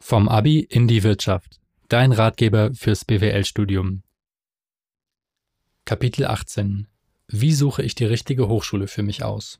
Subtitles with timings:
[0.00, 1.60] Vom Abi in die Wirtschaft.
[1.88, 4.02] Dein Ratgeber fürs BWL-Studium.
[5.84, 6.86] Kapitel 18.
[7.26, 9.58] Wie suche ich die richtige Hochschule für mich aus?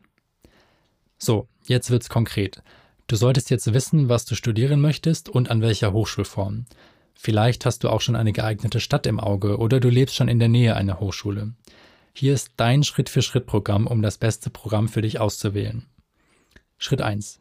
[1.18, 2.62] So, jetzt wird's konkret.
[3.08, 6.66] Du solltest jetzt wissen, was du studieren möchtest und an welcher Hochschulform.
[7.14, 10.38] Vielleicht hast du auch schon eine geeignete Stadt im Auge oder du lebst schon in
[10.38, 11.52] der Nähe einer Hochschule.
[12.14, 15.86] Hier ist dein Schritt-für-Schritt-Programm, um das beste Programm für dich auszuwählen.
[16.78, 17.40] Schritt 1.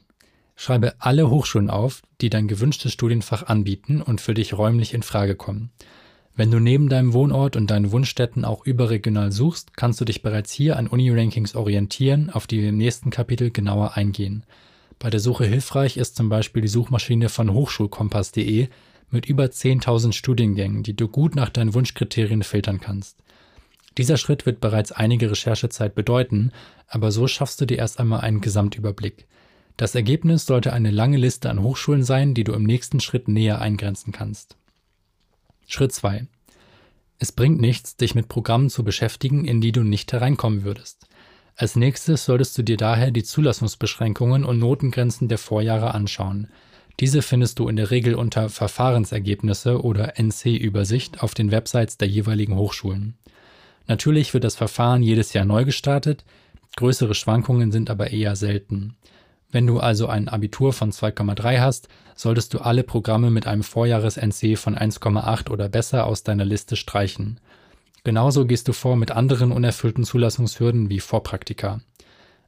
[0.59, 5.35] Schreibe alle Hochschulen auf, die dein gewünschtes Studienfach anbieten und für dich räumlich in Frage
[5.35, 5.69] kommen.
[6.35, 10.51] Wenn du neben deinem Wohnort und deinen Wunschstätten auch überregional suchst, kannst du dich bereits
[10.51, 14.45] hier an Uni-Rankings orientieren, auf die wir im nächsten Kapitel genauer eingehen.
[14.97, 18.67] Bei der Suche hilfreich ist zum Beispiel die Suchmaschine von hochschulkompass.de
[19.11, 23.17] mit über 10.000 Studiengängen, die du gut nach deinen Wunschkriterien filtern kannst.
[23.99, 26.51] Dieser Schritt wird bereits einige Recherchezeit bedeuten,
[26.87, 29.27] aber so schaffst du dir erst einmal einen Gesamtüberblick.
[29.77, 33.61] Das Ergebnis sollte eine lange Liste an Hochschulen sein, die du im nächsten Schritt näher
[33.61, 34.57] eingrenzen kannst.
[35.67, 36.25] Schritt 2.
[37.19, 41.07] Es bringt nichts, dich mit Programmen zu beschäftigen, in die du nicht hereinkommen würdest.
[41.55, 46.47] Als nächstes solltest du dir daher die Zulassungsbeschränkungen und Notengrenzen der Vorjahre anschauen.
[46.99, 52.55] Diese findest du in der Regel unter Verfahrensergebnisse oder NC-Übersicht auf den Websites der jeweiligen
[52.55, 53.15] Hochschulen.
[53.87, 56.25] Natürlich wird das Verfahren jedes Jahr neu gestartet,
[56.75, 58.95] größere Schwankungen sind aber eher selten.
[59.49, 64.57] Wenn du also ein Abitur von 2,3 hast, solltest du alle Programme mit einem Vorjahres-NC
[64.57, 67.39] von 1,8 oder besser aus deiner Liste streichen.
[68.03, 71.81] Genauso gehst du vor mit anderen unerfüllten Zulassungshürden wie Vorpraktika.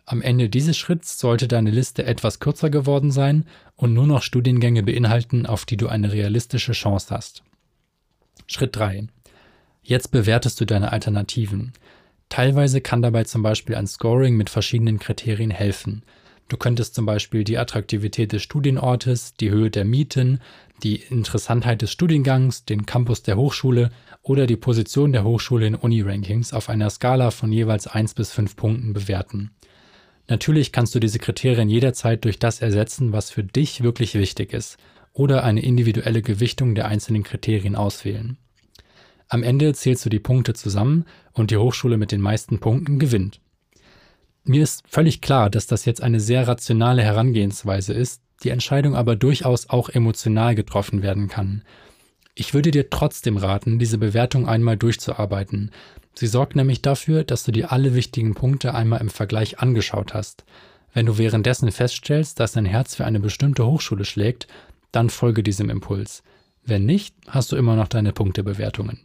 [0.05, 4.83] Am Ende dieses Schritts sollte deine Liste etwas kürzer geworden sein und nur noch Studiengänge
[4.83, 7.43] beinhalten, auf die du eine realistische Chance hast.
[8.47, 9.07] Schritt 3.
[9.83, 11.73] Jetzt bewertest du deine Alternativen.
[12.29, 16.03] Teilweise kann dabei zum Beispiel ein Scoring mit verschiedenen Kriterien helfen.
[16.49, 20.39] Du könntest zum Beispiel die Attraktivität des Studienortes, die Höhe der Mieten,
[20.81, 23.91] die Interessantheit des Studiengangs, den Campus der Hochschule
[24.23, 28.55] oder die Position der Hochschule in Uni-Rankings auf einer Skala von jeweils 1 bis 5
[28.55, 29.51] Punkten bewerten.
[30.27, 34.77] Natürlich kannst du diese Kriterien jederzeit durch das ersetzen, was für dich wirklich wichtig ist,
[35.13, 38.37] oder eine individuelle Gewichtung der einzelnen Kriterien auswählen.
[39.27, 43.39] Am Ende zählst du die Punkte zusammen und die Hochschule mit den meisten Punkten gewinnt.
[44.43, 49.15] Mir ist völlig klar, dass das jetzt eine sehr rationale Herangehensweise ist, die Entscheidung aber
[49.15, 51.63] durchaus auch emotional getroffen werden kann.
[52.35, 55.71] Ich würde dir trotzdem raten, diese Bewertung einmal durchzuarbeiten.
[56.15, 60.45] Sie sorgt nämlich dafür, dass du dir alle wichtigen Punkte einmal im Vergleich angeschaut hast.
[60.93, 64.47] Wenn du währenddessen feststellst, dass dein Herz für eine bestimmte Hochschule schlägt,
[64.91, 66.23] dann folge diesem Impuls.
[66.65, 68.99] Wenn nicht, hast du immer noch deine Punktebewertungen.